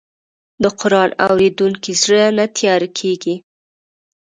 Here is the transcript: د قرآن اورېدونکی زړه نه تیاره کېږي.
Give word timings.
د 0.63 0.65
قرآن 0.79 1.09
اورېدونکی 1.25 1.91
زړه 2.01 2.23
نه 2.37 2.45
تیاره 2.57 2.89
کېږي. 2.99 3.35